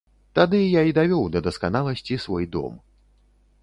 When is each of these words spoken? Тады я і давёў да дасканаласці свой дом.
Тады 0.37 0.61
я 0.61 0.81
і 0.93 0.95
давёў 0.99 1.23
да 1.37 1.43
дасканаласці 1.51 2.21
свой 2.27 2.45
дом. 2.57 2.73